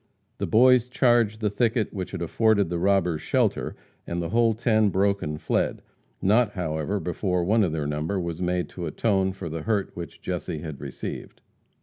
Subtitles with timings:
[0.39, 3.75] The boys charged the thicket which had afforded the robbers shelter,
[4.07, 5.83] and the whole ten broke and fled,
[6.23, 10.19] not however, before one of their number was made to atone for the hurt which
[10.19, 11.41] Jesse had received.